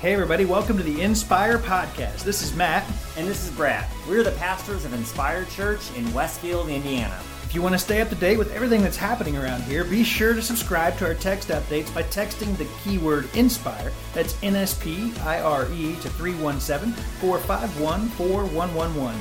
[0.00, 2.24] Hey, everybody, welcome to the Inspire Podcast.
[2.24, 2.90] This is Matt.
[3.18, 3.86] And this is Brad.
[4.08, 7.20] We're the pastors of Inspire Church in Westfield, Indiana.
[7.44, 10.02] If you want to stay up to date with everything that's happening around here, be
[10.02, 14.72] sure to subscribe to our text updates by texting the keyword INSPIRE, that's N S
[14.82, 19.20] P I R E, to 317 451 4111.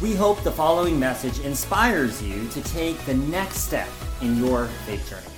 [0.00, 3.88] We hope the following message inspires you to take the next step
[4.20, 5.31] in your faith journey.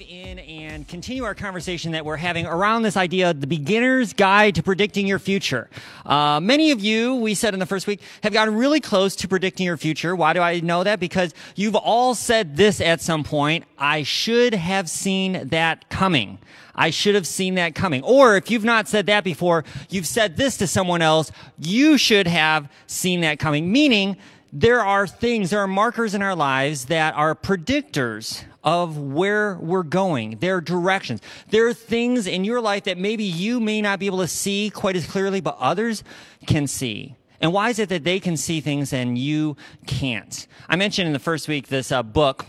[0.00, 4.54] Dive in and continue our conversation that we're having around this idea the beginner's guide
[4.54, 5.68] to predicting your future.
[6.06, 9.28] Uh, many of you, we said in the first week, have gotten really close to
[9.28, 10.14] predicting your future.
[10.14, 11.00] Why do I know that?
[11.00, 16.38] Because you've all said this at some point I should have seen that coming.
[16.74, 18.02] I should have seen that coming.
[18.02, 22.26] Or if you've not said that before, you've said this to someone else, you should
[22.26, 23.70] have seen that coming.
[23.70, 24.16] Meaning,
[24.52, 29.82] there are things, there are markers in our lives that are predictors of where we're
[29.82, 31.20] going, their directions.
[31.48, 34.70] There are things in your life that maybe you may not be able to see
[34.70, 36.04] quite as clearly, but others
[36.46, 37.16] can see.
[37.40, 40.46] And why is it that they can see things and you can't?
[40.68, 42.44] I mentioned in the first week this uh, book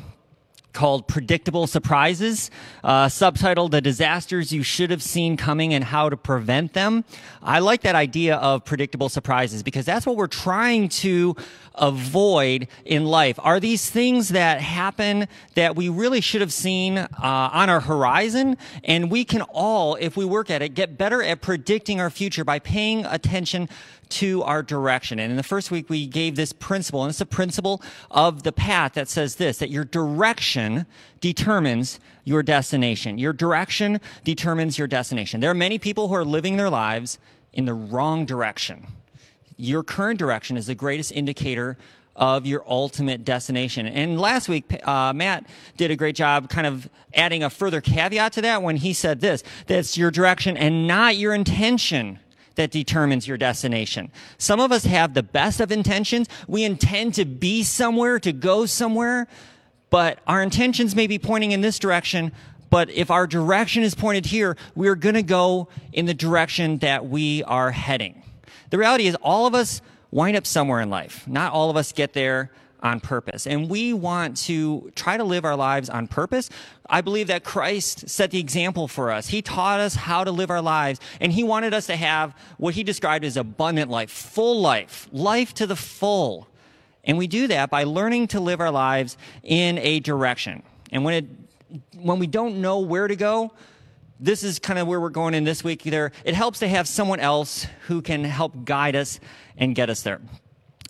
[0.74, 2.52] called Predictable Surprises,
[2.84, 7.04] uh, subtitled The Disasters You Should Have Seen Coming and How to Prevent Them.
[7.42, 11.36] I like that idea of predictable surprises because that's what we're trying to
[11.76, 13.40] avoid in life.
[13.42, 18.58] Are these things that happen that we really should have seen uh, on our horizon?
[18.84, 22.44] And we can all, if we work at it, get better at predicting our future
[22.44, 23.70] by paying attention
[24.12, 25.20] to our direction.
[25.20, 28.52] And in the first week, we gave this principle, and it's a principle of the
[28.52, 30.86] path that says this, that your direction
[31.20, 33.18] determines your destination.
[33.18, 35.40] Your direction determines your destination.
[35.40, 37.20] There are many people who are living their lives
[37.54, 38.88] in the wrong direction.
[39.58, 41.78] Your current direction is the greatest indicator
[42.16, 43.88] of your ultimate destination.
[43.88, 45.46] And last week, uh, Matt
[45.78, 49.22] did a great job kind of adding a further caveat to that when he said
[49.22, 52.20] this, that's your direction and not your intention
[52.56, 54.12] that determines your destination.
[54.38, 56.28] Some of us have the best of intentions.
[56.48, 59.28] We intend to be somewhere, to go somewhere,
[59.90, 62.32] but our intentions may be pointing in this direction.
[62.70, 67.08] But if our direction is pointed here, we're going to go in the direction that
[67.08, 68.24] we are heading.
[68.70, 69.82] The reality is all of us
[70.12, 71.28] wind up somewhere in life.
[71.28, 72.52] Not all of us get there
[72.82, 73.46] on purpose.
[73.46, 76.50] And we want to try to live our lives on purpose.
[76.90, 79.28] I believe that Christ set the example for us.
[79.28, 82.74] He taught us how to live our lives, and He wanted us to have what
[82.74, 86.48] He described as abundant life, full life, life to the full.
[87.04, 90.64] And we do that by learning to live our lives in a direction.
[90.92, 91.26] And when it
[91.96, 93.52] when we don't know where to go,
[94.20, 95.84] this is kind of where we're going in this week.
[95.84, 99.20] There, it helps to have someone else who can help guide us
[99.58, 100.22] and get us there.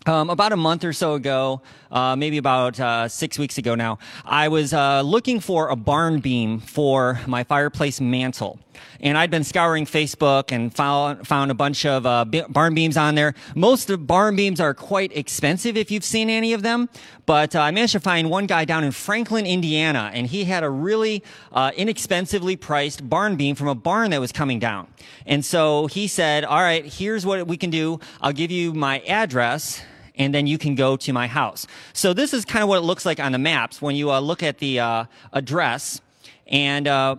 [0.04, 4.00] Um, about a month or so ago, uh, maybe about uh, six weeks ago now,
[4.24, 8.58] I was uh, looking for a barn beam for my fireplace mantle.
[8.98, 13.14] And I'd been scouring Facebook and found, found a bunch of uh, barn beams on
[13.14, 13.34] there.
[13.54, 16.88] Most of barn beams are quite expensive if you've seen any of them.
[17.24, 20.64] But uh, I managed to find one guy down in Franklin, Indiana, and he had
[20.64, 24.88] a really uh, inexpensively priced barn beam from a barn that was coming down.
[25.26, 28.00] And so he said, all right, here's what we can do.
[28.20, 29.82] I'll give you my address
[30.16, 31.66] and then you can go to my house.
[31.92, 34.20] So this is kind of what it looks like on the maps when you uh,
[34.20, 36.00] look at the uh, address.
[36.46, 37.16] And uh,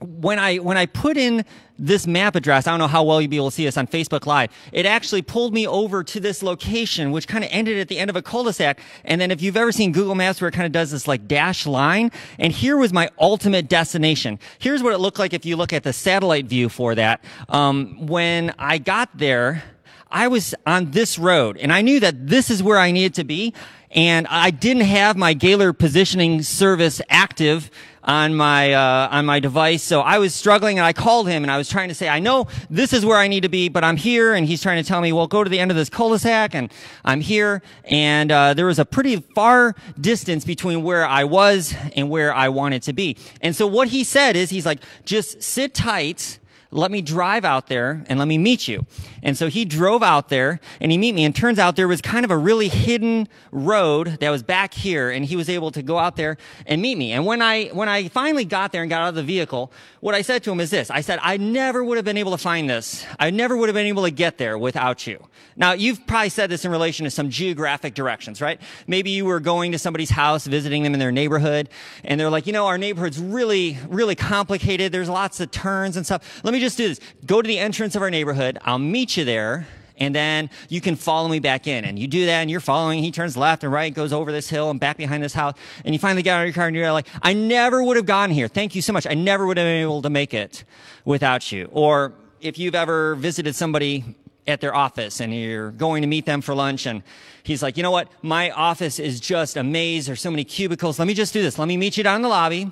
[0.00, 1.44] when I when I put in
[1.78, 3.86] this map address, I don't know how well you'll be able to see this on
[3.86, 4.50] Facebook Live.
[4.72, 8.08] It actually pulled me over to this location, which kind of ended at the end
[8.08, 8.78] of a cul-de-sac.
[9.04, 11.26] And then if you've ever seen Google Maps where it kind of does this like
[11.26, 14.38] dash line, and here was my ultimate destination.
[14.58, 17.24] Here's what it looked like if you look at the satellite view for that.
[17.48, 19.64] Um, when I got there,
[20.12, 23.24] I was on this road and I knew that this is where I needed to
[23.24, 23.54] be.
[23.94, 27.70] And I didn't have my global positioning service active
[28.02, 29.82] on my uh, on my device.
[29.82, 32.18] So I was struggling, and I called him, and I was trying to say, I
[32.18, 34.32] know this is where I need to be, but I'm here.
[34.32, 36.72] And he's trying to tell me, well, go to the end of this cul-de-sac, and
[37.04, 37.60] I'm here.
[37.84, 42.48] And uh, there was a pretty far distance between where I was and where I
[42.48, 43.18] wanted to be.
[43.42, 46.38] And so what he said is, he's like, just sit tight
[46.72, 48.86] let me drive out there and let me meet you.
[49.22, 52.00] And so he drove out there and he meet me and turns out there was
[52.00, 55.82] kind of a really hidden road that was back here and he was able to
[55.82, 57.12] go out there and meet me.
[57.12, 59.70] And when I, when I finally got there and got out of the vehicle,
[60.00, 60.90] what I said to him is this.
[60.90, 63.04] I said, I never would have been able to find this.
[63.20, 65.24] I never would have been able to get there without you.
[65.56, 68.58] Now, you've probably said this in relation to some geographic directions, right?
[68.86, 71.68] Maybe you were going to somebody's house, visiting them in their neighborhood,
[72.04, 74.92] and they're like, you know, our neighborhood's really, really complicated.
[74.92, 76.40] There's lots of turns and stuff.
[76.42, 77.00] Let me just do this.
[77.26, 78.58] Go to the entrance of our neighborhood.
[78.62, 79.66] I'll meet you there
[80.02, 81.84] And then you can follow me back in.
[81.84, 83.02] And you do that and you're following.
[83.02, 85.54] He turns left and right, goes over this hill and back behind this house.
[85.84, 88.06] And you finally get out of your car and you're like, I never would have
[88.06, 88.48] gotten here.
[88.48, 89.06] Thank you so much.
[89.06, 90.64] I never would have been able to make it
[91.04, 91.68] without you.
[91.72, 94.16] Or if you've ever visited somebody
[94.48, 97.04] at their office and you're going to meet them for lunch and
[97.44, 98.08] he's like, you know what?
[98.22, 100.06] My office is just a maze.
[100.06, 100.98] There's so many cubicles.
[100.98, 101.60] Let me just do this.
[101.60, 102.70] Let me meet you down in the lobby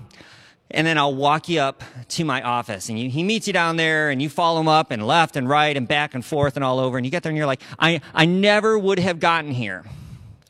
[0.70, 2.88] and then I'll walk you up to my office.
[2.88, 5.48] And you, he meets you down there and you follow him up and left and
[5.48, 6.96] right and back and forth and all over.
[6.96, 9.84] And you get there and you're like, I, I never would have gotten here.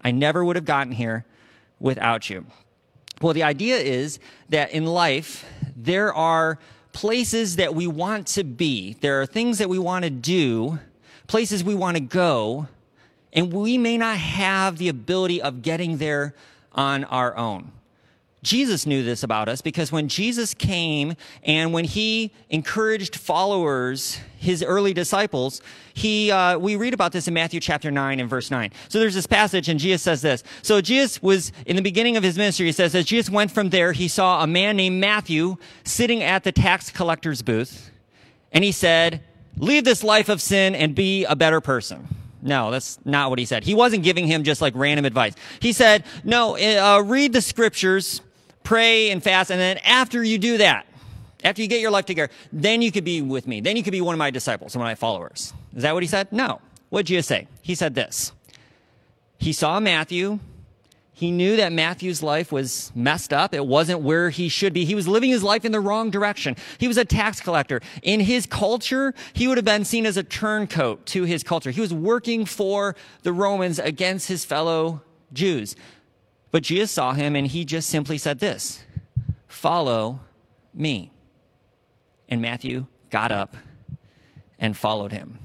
[0.03, 1.25] I never would have gotten here
[1.79, 2.47] without you.
[3.21, 4.19] Well, the idea is
[4.49, 5.45] that in life,
[5.77, 6.59] there are
[6.93, 8.95] places that we want to be.
[9.01, 10.79] There are things that we want to do,
[11.27, 12.69] places we want to go,
[13.33, 16.35] and we may not have the ability of getting there
[16.73, 17.73] on our own.
[18.43, 24.63] Jesus knew this about us because when Jesus came and when he encouraged followers, his
[24.63, 25.61] early disciples,
[25.93, 28.73] he, uh, we read about this in Matthew chapter 9 and verse 9.
[28.89, 30.43] So there's this passage and Jesus says this.
[30.63, 33.69] So Jesus was, in the beginning of his ministry, he says, as Jesus went from
[33.69, 37.91] there, he saw a man named Matthew sitting at the tax collector's booth.
[38.53, 39.23] And he said,
[39.59, 42.09] leave this life of sin and be a better person.
[42.43, 43.65] No, that's not what he said.
[43.65, 45.35] He wasn't giving him just like random advice.
[45.61, 48.23] He said, no, uh, read the scriptures,
[48.71, 50.87] pray and fast, and then after you do that,
[51.43, 53.61] after you get your life together, then you could be with me.
[53.61, 55.53] Then you could be one of my disciples, one of my followers.
[55.75, 56.31] Is that what he said?
[56.31, 56.61] No.
[56.89, 57.49] What did Jesus say?
[57.63, 58.31] He said this.
[59.39, 60.39] He saw Matthew.
[61.13, 63.55] He knew that Matthew's life was messed up.
[63.55, 64.85] It wasn't where he should be.
[64.85, 66.55] He was living his life in the wrong direction.
[66.79, 67.81] He was a tax collector.
[68.05, 71.73] In his culture, he would have been seen as a turncoat to his culture.
[71.73, 72.95] He was working for
[73.25, 75.03] the Romans against his fellow
[75.33, 75.75] Jews.
[76.51, 78.85] But Jesus saw him and he just simply said this
[79.47, 80.21] Follow
[80.75, 81.13] me.
[82.29, 83.57] And Matthew got up
[84.59, 85.39] and followed him.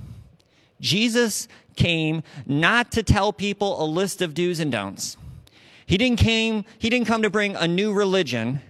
[0.80, 5.18] Jesus came not to tell people a list of do's and don'ts.
[5.86, 8.62] He didn't came, he didn't come to bring a new religion.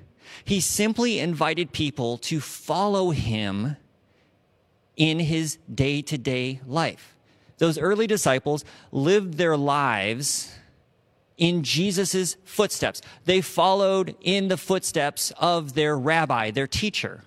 [0.44, 3.78] He simply invited people to follow him
[4.96, 7.16] in his day to day life.
[7.58, 10.54] Those early disciples lived their lives
[11.38, 13.02] in Jesus' footsteps.
[13.26, 17.24] They followed in the footsteps of their rabbi, their teacher.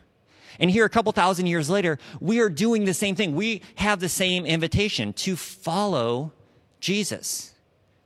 [0.58, 3.36] And here, a couple thousand years later, we are doing the same thing.
[3.36, 6.32] We have the same invitation to follow
[6.80, 7.52] Jesus,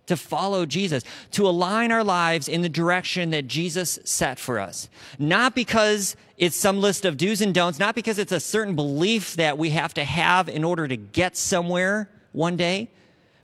[0.06, 4.90] to follow Jesus, to align our lives in the direction that Jesus set for us.
[5.18, 9.36] Not because it's some list of do's and don'ts, not because it's a certain belief
[9.36, 12.90] that we have to have in order to get somewhere one day,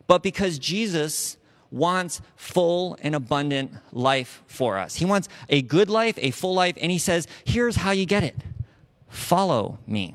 [0.07, 1.38] but because Jesus
[1.71, 4.97] wants full and abundant life for us.
[4.97, 8.25] He wants a good life, a full life, and he says, here's how you get
[8.25, 8.37] it.
[9.09, 10.15] Follow me.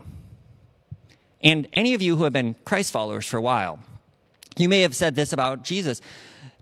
[1.42, 3.80] And any of you who have been Christ followers for a while,
[4.58, 6.02] you may have said this about Jesus.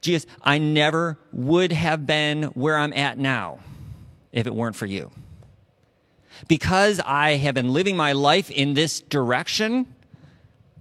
[0.01, 3.59] Jesus, I never would have been where I'm at now
[4.31, 5.11] if it weren't for you.
[6.47, 9.93] Because I have been living my life in this direction,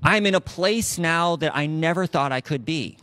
[0.03, 2.97] I'm in a place now that I never thought I could be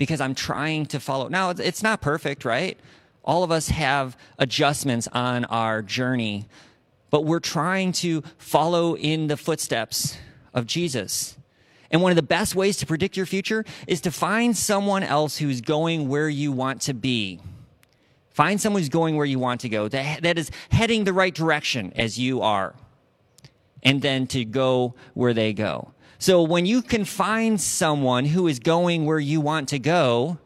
[0.00, 1.28] because I'm trying to follow.
[1.28, 2.80] Now, it's not perfect, right?
[3.22, 6.46] All of us have adjustments on our journey,
[7.10, 10.16] but we're trying to follow in the footsteps
[10.54, 11.36] of Jesus.
[11.90, 15.36] And one of the best ways to predict your future is to find someone else
[15.36, 17.38] who's going where you want to be.
[18.30, 21.34] Find someone who's going where you want to go, that, that is heading the right
[21.34, 22.74] direction as you are,
[23.82, 25.92] and then to go where they go.
[26.20, 30.36] So when you can find someone who is going where you want to go,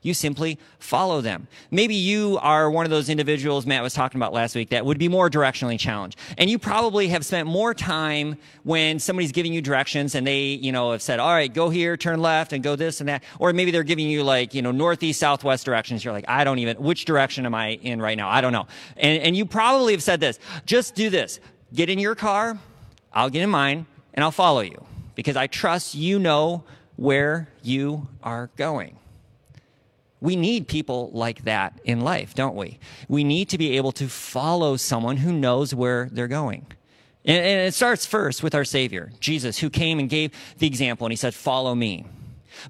[0.00, 1.48] you simply follow them.
[1.70, 4.96] Maybe you are one of those individuals Matt was talking about last week that would
[4.96, 6.18] be more directionally challenged.
[6.38, 10.72] And you probably have spent more time when somebody's giving you directions and they, you
[10.72, 13.22] know, have said, all right, go here, turn left and go this and that.
[13.38, 16.06] Or maybe they're giving you like, you know, northeast, southwest directions.
[16.06, 18.30] You're like, I don't even, which direction am I in right now?
[18.30, 18.66] I don't know.
[18.96, 21.38] And, and you probably have said this, just do this.
[21.74, 22.58] Get in your car.
[23.12, 23.86] I'll get in mine
[24.16, 26.64] and I'll follow you because I trust you know
[26.96, 28.96] where you are going.
[30.20, 32.78] We need people like that in life, don't we?
[33.06, 36.66] We need to be able to follow someone who knows where they're going.
[37.26, 41.12] And, it starts first with our Savior, Jesus, who came and gave the example and
[41.12, 42.06] he said, Follow me.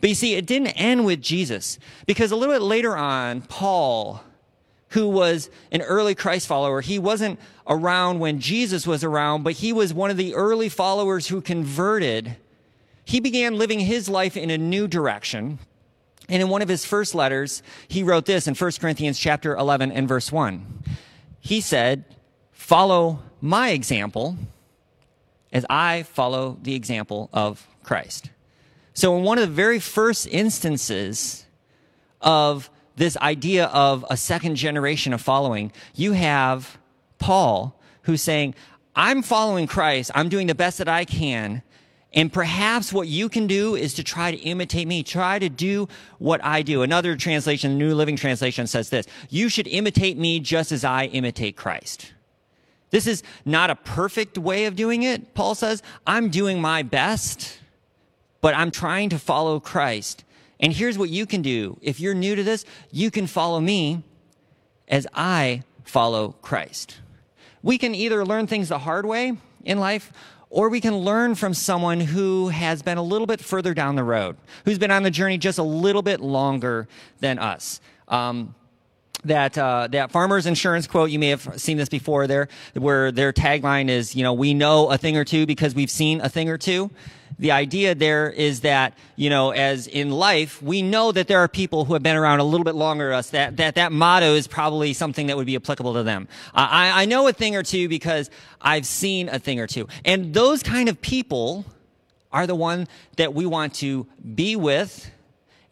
[0.01, 4.21] But you see, it didn't end with Jesus because a little bit later on, Paul
[4.91, 6.81] who was an early Christ follower.
[6.81, 11.29] He wasn't around when Jesus was around, but he was one of the early followers
[11.29, 12.37] who converted.
[13.05, 15.59] He began living his life in a new direction.
[16.29, 19.93] And in one of his first letters, he wrote this in 1 Corinthians chapter 11
[19.93, 20.83] and verse 1.
[21.41, 22.05] He said,
[22.67, 24.37] follow my example
[25.53, 28.31] as I follow the example of Christ.
[28.93, 31.45] So, in one of the very first instances
[32.21, 36.79] of this idea of a second generation of following, you have
[37.19, 38.55] Paul who's saying,
[38.95, 40.11] I'm following Christ.
[40.15, 41.63] I'm doing the best that I can.
[42.15, 45.03] And perhaps what you can do is to try to imitate me.
[45.03, 45.87] Try to do
[46.19, 46.81] what I do.
[46.81, 49.07] Another translation, the New Living Translation says this.
[49.29, 52.15] You should imitate me just as I imitate Christ.
[52.91, 55.35] This is not a perfect way of doing it.
[55.35, 57.59] Paul says, I'm doing my best,
[58.41, 60.25] but I'm trying to follow Christ.
[60.61, 61.79] And here's what you can do.
[61.83, 64.03] If you're new to this, you can follow me
[64.89, 66.99] as I follow Christ.
[67.63, 70.13] We can either learn things the hard way in life,
[70.51, 74.05] or we can learn from someone who has been a little bit further down the
[74.05, 76.89] road, who's been on the journey just a little bit longer
[77.21, 77.81] than us.
[78.09, 78.55] Um,
[79.25, 83.33] that uh, that farmers insurance quote you may have seen this before there where their
[83.33, 86.49] tagline is you know we know a thing or two because we've seen a thing
[86.49, 86.91] or two
[87.39, 91.49] the idea there is that you know as in life we know that there are
[91.49, 93.31] people who have been around a little bit longer than us.
[93.31, 96.29] That that that motto is probably something that would be applicable to them.
[96.55, 99.89] I i know a thing or two because i've seen a thing or two.
[100.05, 101.65] And those kind of people
[102.33, 105.11] are the one that we want to be with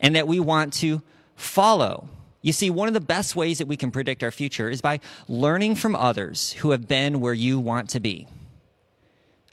[0.00, 1.02] and that we want to
[1.36, 2.08] follow.
[2.42, 5.00] You see, one of the best ways that we can predict our future is by
[5.28, 8.26] learning from others who have been where you want to be.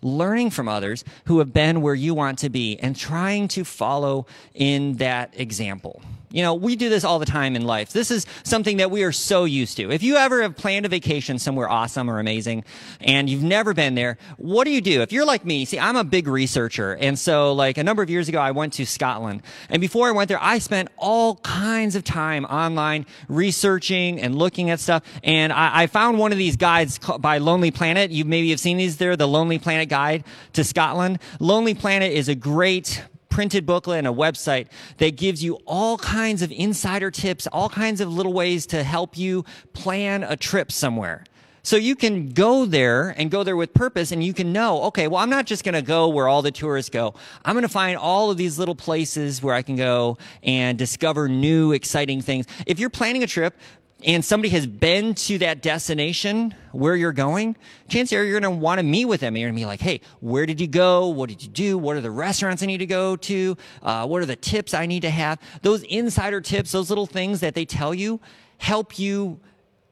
[0.02, 4.26] Learning from others who have been where you want to be and trying to follow
[4.54, 6.02] in that example.
[6.32, 7.92] You know, we do this all the time in life.
[7.92, 9.92] This is something that we are so used to.
[9.92, 12.64] If you ever have planned a vacation somewhere awesome or amazing
[13.02, 15.02] and you've never been there, what do you do?
[15.02, 16.96] If you're like me, see, I'm a big researcher.
[16.96, 19.44] And so like a number of years ago, I went to Scotland.
[19.70, 24.70] And before I went there, I spent all kinds of time online researching and looking
[24.70, 25.04] at stuff.
[25.24, 28.12] And I, I found one of these guides by Lonely Planet.
[28.12, 30.24] You maybe have seen these there, the Lonely Planet guide
[30.54, 31.20] to Scotland.
[31.40, 33.04] Lonely Planet is a great
[33.42, 34.68] printed booklet and a website
[34.98, 39.18] that gives you all kinds of insider tips, all kinds of little ways to help
[39.18, 39.44] you
[39.74, 41.24] plan a trip somewhere.
[41.64, 45.08] So you can go there and go there with purpose and you can know, okay,
[45.08, 47.16] well, I'm not just going to go where all the tourists go.
[47.44, 51.28] I'm going to find all of these little places where I can go and discover
[51.28, 52.46] new, exciting things.
[52.68, 53.56] If you're planning a trip,
[54.04, 57.56] and somebody has been to that destination where you're going,
[57.88, 59.36] chances are you're going to want to meet with them.
[59.36, 61.08] You're going to be like, hey, where did you go?
[61.10, 61.78] What did you do?
[61.78, 63.58] What are the restaurants I need to go to?
[63.84, 65.40] Uh, what are the tips I need to have?
[65.62, 68.20] Those insider tips, those little things that they tell you,
[68.58, 69.40] help you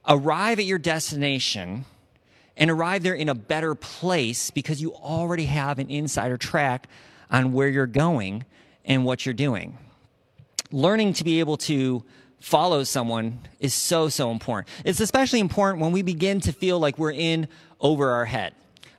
[0.08, 1.86] arrive at your destination
[2.58, 6.88] and arrive there in a better place because you already have an insider track
[7.32, 8.44] on where you're going
[8.86, 9.78] and what you're doing.
[10.72, 12.04] Learning to be able to
[12.40, 14.68] follow someone is so, so important.
[14.86, 17.48] It's especially important when we begin to feel like we're in
[17.80, 18.54] over our head.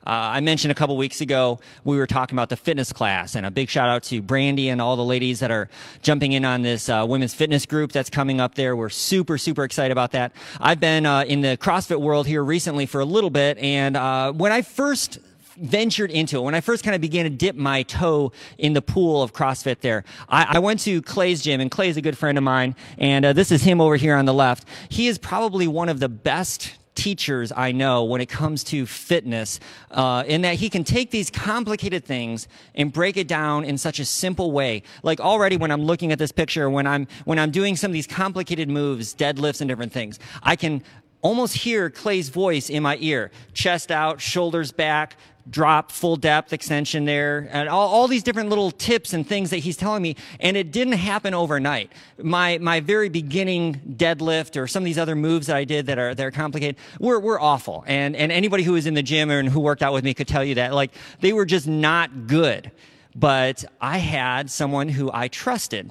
[0.07, 3.45] Uh, I mentioned a couple weeks ago we were talking about the fitness class, and
[3.45, 5.69] a big shout out to Brandy and all the ladies that are
[6.01, 8.75] jumping in on this uh, women's fitness group that's coming up there.
[8.75, 10.33] We're super, super excited about that.
[10.59, 14.33] I've been uh, in the CrossFit world here recently for a little bit, and uh,
[14.33, 15.19] when I first
[15.61, 18.83] ventured into it, when I first kind of began to dip my toe in the
[18.83, 22.39] pool of CrossFit there, I, I went to Clay's gym, and Clay's a good friend
[22.39, 24.67] of mine, and uh, this is him over here on the left.
[24.89, 29.61] He is probably one of the best teachers I know when it comes to fitness,
[29.91, 34.01] uh, in that he can take these complicated things and break it down in such
[34.01, 34.83] a simple way.
[35.03, 37.95] Like already when I'm looking at this picture, when I'm when I'm doing some of
[37.95, 40.83] these complicated moves, deadlifts and different things, I can
[41.23, 43.31] almost hear Clay's voice in my ear.
[43.53, 45.17] Chest out, shoulders back,
[45.49, 49.59] drop, full depth extension there, and all, all these different little tips and things that
[49.59, 50.17] he's telling me.
[50.39, 51.91] And it didn't happen overnight.
[52.19, 55.99] My, my very beginning deadlift or some of these other moves that I did that
[55.99, 57.85] are, that are complicated were, were awful.
[57.87, 60.29] And, and anybody who was in the gym and who worked out with me could
[60.29, 60.75] tell you that.
[60.75, 62.71] Like, they were just not good.
[63.15, 65.91] But I had someone who I trusted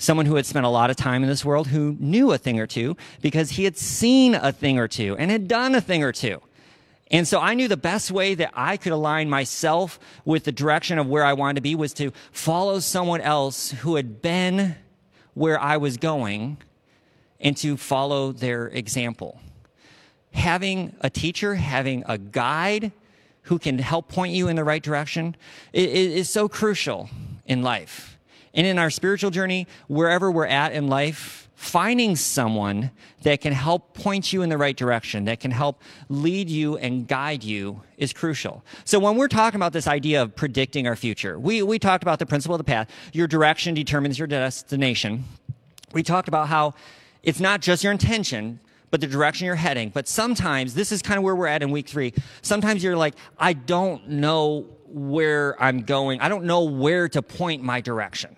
[0.00, 2.58] someone who had spent a lot of time in this world who knew a thing
[2.58, 6.02] or two because he had seen a thing or two and had done a thing
[6.02, 6.40] or two.
[7.10, 10.98] And so I knew the best way that I could align myself with the direction
[10.98, 14.76] of where I wanted to be was to follow someone else who had been
[15.34, 16.58] where I was going
[17.38, 19.40] and to follow their example.
[20.32, 22.92] Having a teacher, having a guide
[23.42, 25.36] who can help point you in the right direction
[25.72, 27.10] is so crucial
[27.44, 28.09] in life.
[28.54, 32.90] And in our spiritual journey, wherever we're at in life, finding someone
[33.22, 37.06] that can help point you in the right direction, that can help lead you and
[37.06, 38.64] guide you is crucial.
[38.84, 42.18] So when we're talking about this idea of predicting our future, we, we talked about
[42.18, 42.88] the principle of the path.
[43.12, 45.24] Your direction determines your destination.
[45.92, 46.74] We talked about how
[47.22, 48.58] it's not just your intention,
[48.90, 49.90] but the direction you're heading.
[49.90, 52.14] But sometimes, this is kind of where we're at in week three.
[52.42, 56.20] Sometimes you're like, I don't know where I'm going.
[56.20, 58.34] I don't know where to point my direction.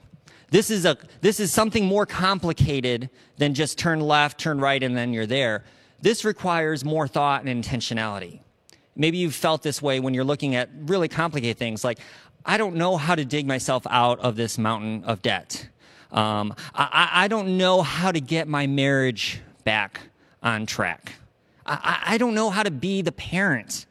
[0.53, 4.95] This is a this is something more complicated than just turn left, turn right, and
[4.95, 5.65] then you're there.
[6.03, 8.41] This requires more thought and intentionality.
[8.95, 11.99] Maybe you've felt this way when you're looking at really complicated things like,
[12.45, 15.69] I don't know how to dig myself out of this mountain of debt.
[16.11, 20.01] Um, I, I, don't know how to get my marriage back
[20.43, 21.15] on track.
[21.65, 23.87] I, I, don't know how to be the parent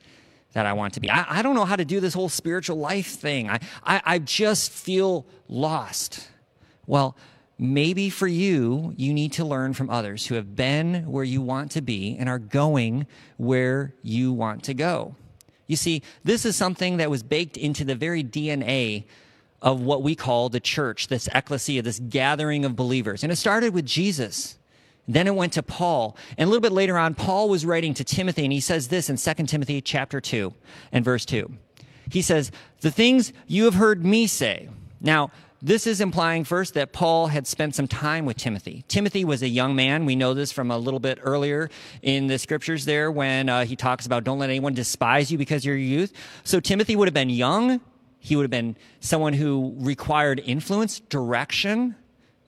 [0.53, 1.09] that I want to be.
[1.09, 3.49] I, I don't know how to do this whole spiritual life thing.
[3.49, 6.27] I, I, I just feel lost.
[6.87, 7.15] Well,
[7.57, 11.71] maybe for you, you need to learn from others who have been where you want
[11.71, 13.05] to be and are going
[13.37, 15.15] where you want to go.
[15.67, 19.05] You see, this is something that was baked into the very DNA
[19.61, 23.23] of what we call the church, this ecclesia, this gathering of believers.
[23.23, 24.57] And it started with Jesus.
[25.07, 26.17] Then it went to Paul.
[26.37, 29.09] And a little bit later on, Paul was writing to Timothy, and he says this
[29.09, 30.53] in 2 Timothy chapter 2
[30.91, 31.51] and verse 2.
[32.09, 34.69] He says, The things you have heard me say.
[34.99, 38.83] Now, this is implying first that Paul had spent some time with Timothy.
[38.87, 40.05] Timothy was a young man.
[40.05, 41.69] We know this from a little bit earlier
[42.01, 45.63] in the scriptures there when uh, he talks about don't let anyone despise you because
[45.63, 46.13] you're youth.
[46.43, 47.79] So Timothy would have been young.
[48.17, 51.95] He would have been someone who required influence, direction.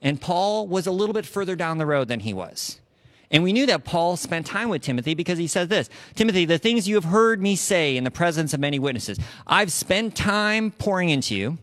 [0.01, 2.79] And Paul was a little bit further down the road than he was.
[3.29, 6.60] And we knew that Paul spent time with Timothy because he says this Timothy, the
[6.60, 10.72] things you have heard me say in the presence of many witnesses, I've spent time
[10.72, 11.58] pouring into you.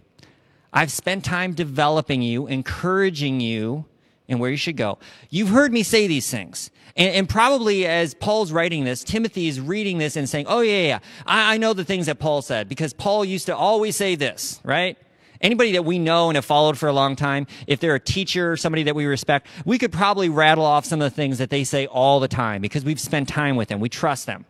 [0.73, 3.87] I've spent time developing you, encouraging you
[4.29, 4.99] in where you should go.
[5.29, 6.71] You've heard me say these things.
[6.97, 10.87] And, and, probably as Paul's writing this, Timothy is reading this and saying, Oh, yeah,
[10.87, 14.15] yeah, I, I know the things that Paul said because Paul used to always say
[14.17, 14.97] this, right?
[15.41, 18.53] Anybody that we know and have followed for a long time, if they're a teacher
[18.53, 21.49] or somebody that we respect, we could probably rattle off some of the things that
[21.49, 23.81] they say all the time because we've spent time with them.
[23.81, 24.45] We trust them.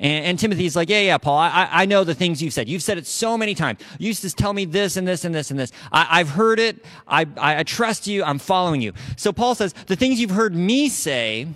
[0.00, 2.68] And, and, Timothy's like, yeah, yeah, Paul, I, I know the things you've said.
[2.68, 3.80] You've said it so many times.
[3.98, 5.70] You used to tell me this and this and this and this.
[5.92, 6.84] I, have heard it.
[7.06, 8.24] I, I, I trust you.
[8.24, 8.92] I'm following you.
[9.16, 11.46] So Paul says, the things you've heard me say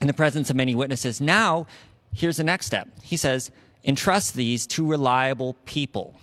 [0.00, 1.20] in the presence of many witnesses.
[1.20, 1.66] Now,
[2.12, 2.88] here's the next step.
[3.02, 3.50] He says,
[3.84, 6.14] entrust these to reliable people.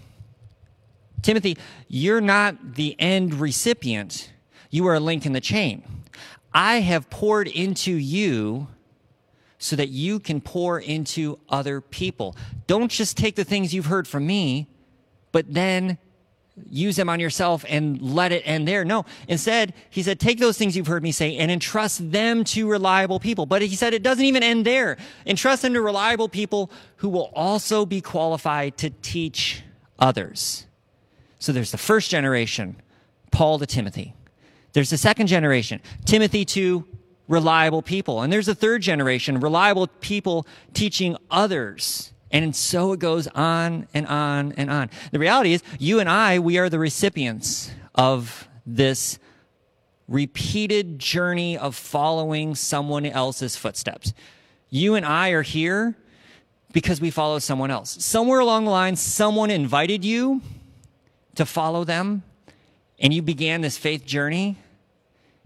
[1.21, 1.57] Timothy,
[1.87, 4.31] you're not the end recipient.
[4.69, 5.83] You are a link in the chain.
[6.53, 8.67] I have poured into you
[9.61, 12.35] so that you can pour into other people.
[12.65, 14.67] Don't just take the things you've heard from me,
[15.31, 15.99] but then
[16.67, 18.83] use them on yourself and let it end there.
[18.83, 22.67] No, instead, he said, take those things you've heard me say and entrust them to
[22.67, 23.45] reliable people.
[23.45, 24.97] But he said it doesn't even end there.
[25.27, 29.61] Entrust them to reliable people who will also be qualified to teach
[29.99, 30.65] others.
[31.37, 32.77] So there's the first generation,
[33.29, 34.15] Paul to Timothy.
[34.73, 36.87] There's the second generation, Timothy to
[37.31, 38.21] reliable people.
[38.21, 42.11] And there's a third generation, reliable people teaching others.
[42.29, 44.89] And so it goes on and on and on.
[45.11, 49.17] The reality is, you and I, we are the recipients of this
[50.09, 54.13] repeated journey of following someone else's footsteps.
[54.69, 55.95] You and I are here
[56.73, 58.03] because we follow someone else.
[58.03, 60.41] Somewhere along the line, someone invited you
[61.35, 62.23] to follow them,
[62.99, 64.57] and you began this faith journey,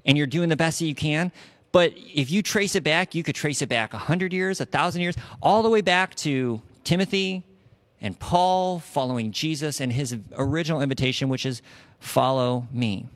[0.04, 1.32] and you're doing the best that you can.
[1.76, 5.18] But if you trace it back, you could trace it back 100 years, 1,000 years,
[5.42, 7.44] all the way back to Timothy
[8.00, 11.62] and Paul following Jesus and his original invitation, which is
[12.00, 13.08] follow me.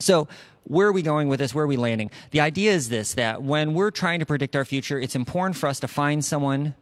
[0.00, 0.26] So,
[0.64, 1.54] where are we going with this?
[1.54, 2.10] Where are we landing?
[2.30, 5.66] The idea is this that when we're trying to predict our future, it's important for
[5.66, 6.74] us to find someone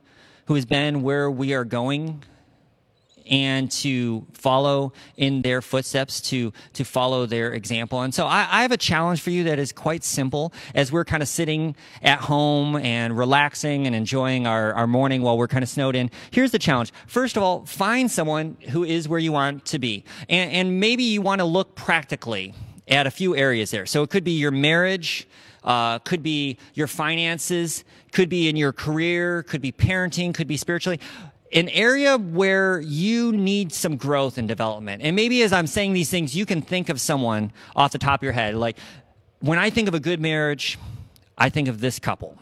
[0.44, 2.22] who has been where we are going
[3.30, 8.02] and to follow in their footsteps, to to follow their example.
[8.02, 11.04] And so I, I, have a challenge for you that is quite simple as we're
[11.04, 15.62] kind of sitting at home and relaxing and enjoying our, our morning while we're kind
[15.62, 16.10] of snowed in.
[16.30, 16.92] Here's the challenge.
[17.06, 20.04] First of all, find someone who is where you want to be.
[20.28, 22.54] And, and maybe you want to look practically
[22.88, 23.86] at a few areas there.
[23.86, 25.26] So it could be your marriage,
[25.62, 30.56] uh, could be your finances, could be in your career, could be parenting, could be
[30.56, 31.00] spiritually
[31.52, 35.02] an area where you need some growth and development.
[35.02, 38.20] And maybe as I'm saying these things, you can think of someone off the top
[38.20, 38.54] of your head.
[38.54, 38.76] Like,
[39.40, 40.78] when I think of a good marriage,
[41.36, 42.38] I think of this couple.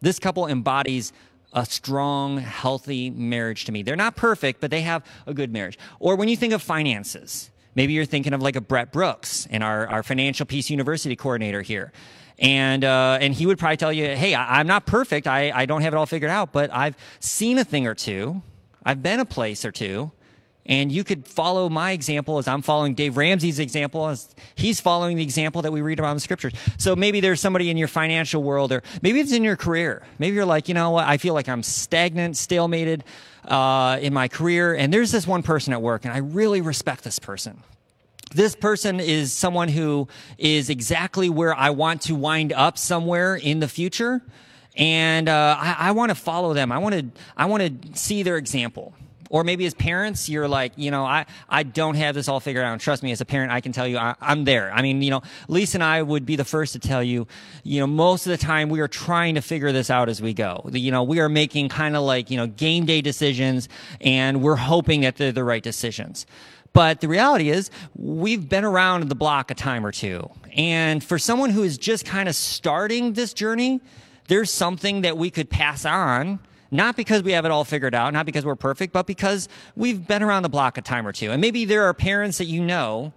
[0.00, 1.12] This couple embodies
[1.52, 3.82] a strong, healthy marriage to me.
[3.82, 5.78] They're not perfect, but they have a good marriage.
[5.98, 9.64] Or when you think of finances, maybe you're thinking of like a Brett Brooks and
[9.64, 11.92] our, our Financial Peace University coordinator here
[12.40, 15.26] and uh, and he would probably tell you, "Hey, I, am not perfect.
[15.26, 18.42] I, I don't have it all figured out, but I've seen a thing or two.
[18.84, 20.10] I've been a place or two,
[20.64, 25.16] And you could follow my example as I'm following Dave Ramsey's example as he's following
[25.16, 26.52] the example that we read about in the scriptures.
[26.78, 30.02] So maybe there's somebody in your financial world or maybe it's in your career.
[30.18, 31.06] Maybe you're like, you know what?
[31.06, 33.02] I feel like I'm stagnant, stalemated
[33.44, 34.74] uh, in my career.
[34.74, 37.62] And there's this one person at work and I really respect this person
[38.30, 43.60] this person is someone who is exactly where I want to wind up somewhere in
[43.60, 44.22] the future.
[44.76, 46.70] And uh, I, I want to follow them.
[46.70, 48.94] I want to I want to see their example.
[49.30, 52.64] Or maybe as parents, you're like, you know, I, I don't have this all figured
[52.64, 52.72] out.
[52.72, 54.72] And trust me, as a parent, I can tell you I, am there.
[54.72, 57.28] I mean, you know, Lisa and I would be the first to tell you,
[57.62, 60.34] you know, most of the time we are trying to figure this out as we
[60.34, 60.68] go.
[60.72, 63.68] You know, we are making kind of like, you know, game day decisions
[64.00, 66.26] and we're hoping that they're the right decisions.
[66.72, 70.30] But the reality is, we've been around the block a time or two.
[70.56, 73.80] And for someone who is just kind of starting this journey,
[74.28, 76.38] there's something that we could pass on
[76.70, 80.06] not because we have it all figured out, not because we're perfect, but because we've
[80.06, 81.32] been around the block a time or two.
[81.32, 83.12] And maybe there are parents that you know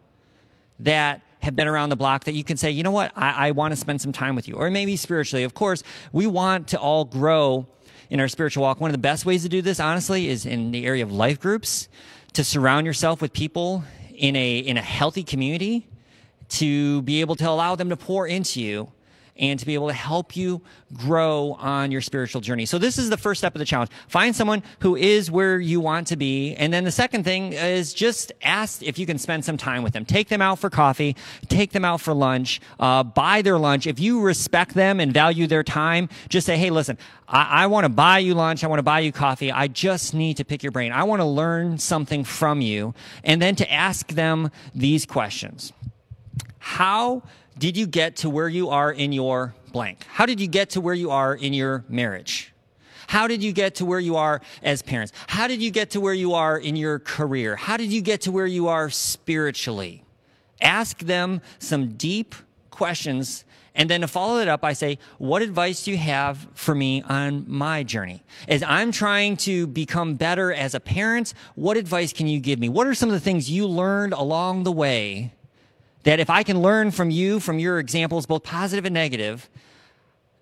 [0.79, 3.51] that have been around the block that you can say, you know what, I, I
[3.51, 4.55] want to spend some time with you.
[4.55, 5.43] Or maybe spiritually.
[5.43, 7.67] Of course, we want to all grow
[8.09, 8.79] in our spiritual walk.
[8.79, 11.39] One of the best ways to do this, honestly, is in the area of life
[11.39, 11.89] groups,
[12.33, 13.83] to surround yourself with people
[14.15, 15.87] in a, in a healthy community,
[16.49, 18.91] to be able to allow them to pour into you
[19.37, 20.61] and to be able to help you
[20.93, 22.65] grow on your spiritual journey.
[22.65, 23.89] So this is the first step of the challenge.
[24.07, 26.53] Find someone who is where you want to be.
[26.55, 29.93] And then the second thing is just ask if you can spend some time with
[29.93, 30.05] them.
[30.05, 31.15] Take them out for coffee,
[31.49, 33.87] take them out for lunch, uh, buy their lunch.
[33.87, 37.85] If you respect them and value their time, just say, hey, listen, I, I want
[37.85, 38.63] to buy you lunch.
[38.63, 39.51] I want to buy you coffee.
[39.51, 40.91] I just need to pick your brain.
[40.91, 42.93] I want to learn something from you.
[43.23, 45.73] And then to ask them these questions.
[46.59, 47.23] How
[47.57, 50.05] did you get to where you are in your blank?
[50.07, 52.53] How did you get to where you are in your marriage?
[53.07, 55.13] How did you get to where you are as parents?
[55.27, 57.55] How did you get to where you are in your career?
[57.55, 60.03] How did you get to where you are spiritually?
[60.61, 62.33] Ask them some deep
[62.71, 63.43] questions.
[63.75, 67.01] And then to follow it up, I say, what advice do you have for me
[67.03, 68.23] on my journey?
[68.47, 72.69] As I'm trying to become better as a parent, what advice can you give me?
[72.69, 75.33] What are some of the things you learned along the way
[76.03, 79.49] that if I can learn from you, from your examples, both positive and negative,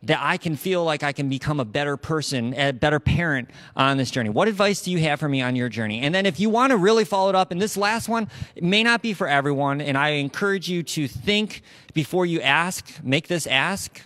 [0.04, 3.98] that I can feel like I can become a better person, a better parent on
[3.98, 4.30] this journey.
[4.30, 6.02] What advice do you have for me on your journey?
[6.02, 8.28] And then if you want to really follow it up, and this last one
[8.60, 11.62] may not be for everyone, and I encourage you to think
[11.94, 14.02] before you ask, make this ask.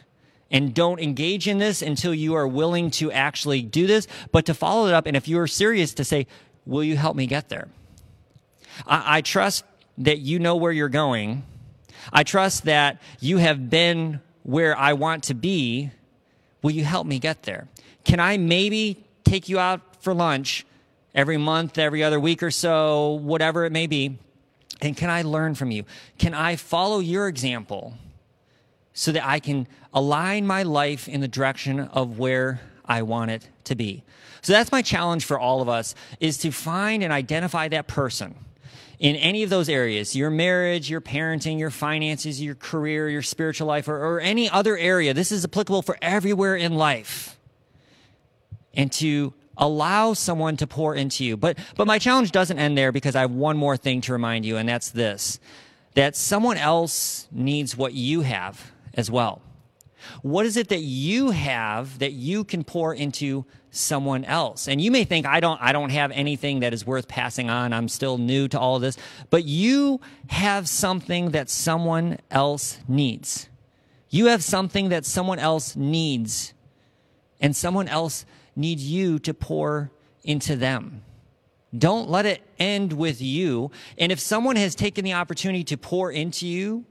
[0.52, 4.54] And don't engage in this until you are willing to actually do this, but to
[4.54, 5.08] follow it up.
[5.08, 6.28] And if you're serious, to say,
[6.66, 7.68] Will you help me get there?
[8.88, 9.64] I, I trust
[9.98, 11.44] that you know where you're going.
[12.12, 15.92] I trust that you have been where I want to be.
[16.62, 17.68] Will you help me get there?
[18.04, 20.66] Can I maybe take you out for lunch
[21.14, 24.18] every month, every other week or so, whatever it may be?
[24.82, 25.86] And can I learn from you?
[26.18, 27.94] Can I follow your example
[28.94, 33.48] so that I can align my life in the direction of where I want it
[33.66, 34.04] to be?
[34.42, 38.36] So that's my challenge for all of us is to find and identify that person
[39.00, 43.68] in any of those areas your marriage, your parenting, your finances, your career, your spiritual
[43.68, 45.14] life, or, or any other area.
[45.14, 47.38] This is applicable for everywhere in life.
[48.74, 51.38] And to allow someone to pour into you.
[51.38, 54.46] But, but my challenge doesn't end there because I have one more thing to remind
[54.46, 55.40] you, and that's this
[55.94, 59.42] that someone else needs what you have as well.
[60.22, 64.68] What is it that you have that you can pour into someone else?
[64.68, 67.74] And you may think I don't I don't have anything that is worth passing on.
[67.74, 68.98] I'm still new to all this,
[69.30, 73.50] but you have something that someone else needs.
[74.10, 76.54] You have something that someone else needs.
[77.42, 79.92] And someone else needs you to pour
[80.24, 81.04] into them.
[81.78, 83.72] Don't let it end with you.
[83.98, 86.86] And if someone has taken the opportunity to pour into you,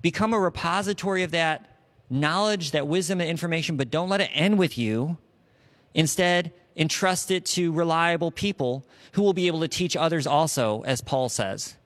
[0.00, 4.58] become a repository of that knowledge, that wisdom and information, but don't let it end
[4.58, 5.18] with you.
[5.94, 11.00] Instead, entrust it to reliable people who will be able to teach others also, as
[11.00, 11.76] Paul says.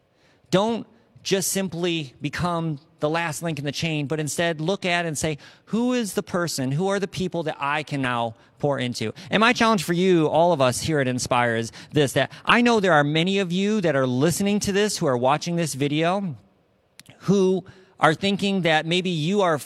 [0.51, 0.87] Don't
[1.23, 5.39] just simply become the last link in the chain, but instead look at and say,
[5.67, 9.13] who is the person, who are the people that I can now pour into?
[9.31, 12.61] And my challenge for you, all of us here at Inspire, is this that I
[12.61, 15.75] know there are many of you that are listening to this, who are watching this
[15.75, 16.37] video,
[17.21, 17.65] who
[17.99, 19.61] are thinking that maybe you are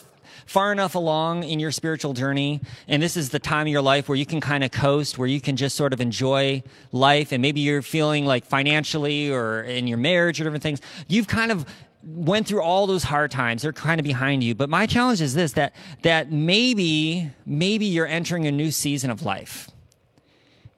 [0.46, 4.08] far enough along in your spiritual journey, and this is the time of your life
[4.08, 7.42] where you can kind of coast, where you can just sort of enjoy life, and
[7.42, 11.66] maybe you're feeling like financially or in your marriage or different things, you've kind of
[12.06, 13.62] went through all those hard times.
[13.62, 14.54] They're kind of behind you.
[14.54, 19.22] But my challenge is this that that maybe maybe you're entering a new season of
[19.22, 19.68] life.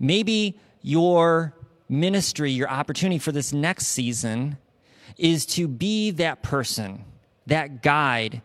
[0.01, 1.55] Maybe you're
[1.89, 4.59] ministry, your opportunity for this next season
[5.17, 7.05] is to be that person,
[7.47, 8.43] that guide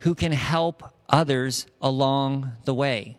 [0.00, 3.16] who can help others along the way.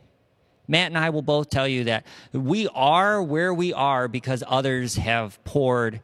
[0.67, 4.95] Matt and I will both tell you that we are where we are because others
[4.95, 6.01] have poured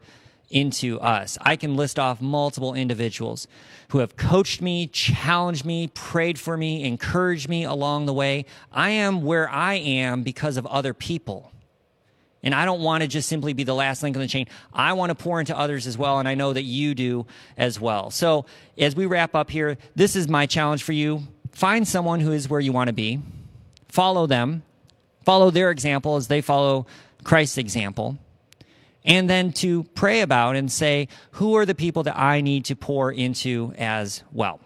[0.50, 1.38] into us.
[1.42, 3.46] I can list off multiple individuals
[3.88, 8.44] who have coached me, challenged me, prayed for me, encouraged me along the way.
[8.72, 11.52] I am where I am because of other people.
[12.42, 14.46] And I don't want to just simply be the last link in the chain.
[14.72, 17.80] I want to pour into others as well, and I know that you do as
[17.80, 18.10] well.
[18.10, 18.46] So,
[18.76, 21.24] as we wrap up here, this is my challenge for you.
[21.50, 23.20] Find someone who is where you want to be,
[23.88, 24.62] follow them,
[25.24, 26.86] follow their example as they follow
[27.24, 28.16] Christ's example,
[29.04, 32.76] and then to pray about and say, who are the people that I need to
[32.76, 34.60] pour into as well?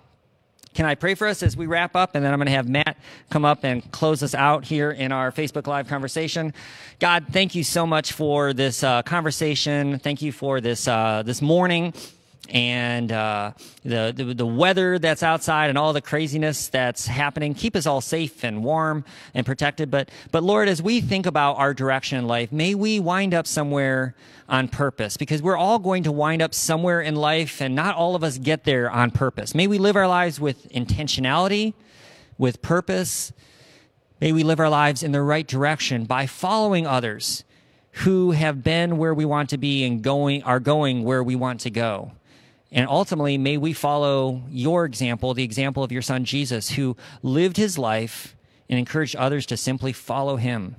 [0.75, 2.15] Can I pray for us as we wrap up?
[2.15, 2.97] And then I'm going to have Matt
[3.31, 6.55] come up and close us out here in our Facebook Live conversation.
[6.99, 9.99] God, thank you so much for this uh, conversation.
[9.99, 11.93] Thank you for this uh, this morning
[12.49, 13.53] and uh,
[13.85, 17.55] the, the, the weather that's outside and all the craziness that's happening.
[17.55, 19.91] Keep us all safe and warm and protected.
[19.91, 23.47] But but Lord, as we think about our direction in life, may we wind up
[23.47, 24.15] somewhere
[24.49, 28.15] on purpose because we're all going to wind up somewhere in life, and not all
[28.15, 29.55] of us get there on purpose.
[29.55, 31.75] May we live our lives with intentionality,
[32.39, 33.33] with purpose.
[34.21, 37.45] May we live our lives in the right direction by following others
[37.93, 41.61] who have been where we want to be and going are going where we want
[41.61, 42.13] to go.
[42.73, 47.59] And ultimately, may we follow your example, the example of your son Jesus, who lived
[47.59, 48.35] his life
[48.69, 50.77] and encouraged others to simply follow him.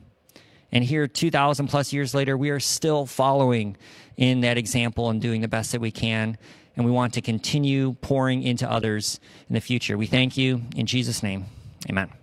[0.71, 3.77] And here, 2,000 plus years later, we are still following
[4.17, 6.38] in that example and doing the best that we can.
[6.75, 9.95] And we want to continue pouring into others in the future.
[9.95, 11.45] We thank you in Jesus' name.
[11.88, 12.23] Amen.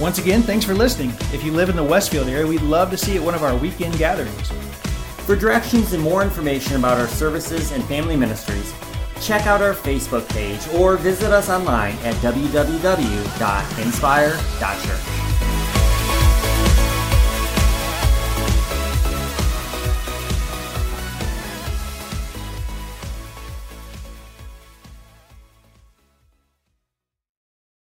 [0.00, 1.10] Once again, thanks for listening.
[1.32, 3.44] If you live in the Westfield area, we'd love to see you at one of
[3.44, 4.50] our weekend gatherings.
[5.24, 8.74] For directions and more information about our services and family ministries,
[9.22, 15.13] check out our Facebook page or visit us online at www.inspire.church.